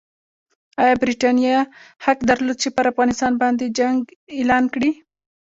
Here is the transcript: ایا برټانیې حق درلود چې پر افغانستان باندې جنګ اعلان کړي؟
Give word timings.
ایا 0.81 0.93
برټانیې 1.01 1.57
حق 2.05 2.19
درلود 2.29 2.57
چې 2.63 2.69
پر 2.75 2.85
افغانستان 2.91 3.33
باندې 3.41 3.73
جنګ 3.79 3.99
اعلان 4.37 4.63
کړي؟ 4.73 4.91